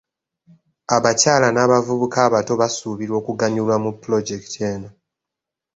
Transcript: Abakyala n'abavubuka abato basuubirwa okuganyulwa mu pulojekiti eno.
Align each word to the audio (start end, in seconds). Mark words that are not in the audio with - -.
Abakyala 0.95 1.47
n'abavubuka 1.51 2.17
abato 2.27 2.53
basuubirwa 2.61 3.15
okuganyulwa 3.21 3.75
mu 3.83 3.89
pulojekiti 3.99 4.59
eno. 4.71 4.89